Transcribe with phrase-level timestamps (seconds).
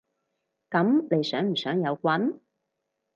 [0.71, 2.39] 噉你想唔想有棍？